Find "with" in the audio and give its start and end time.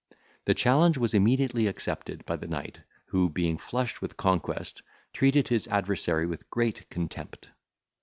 4.01-4.17, 6.25-6.49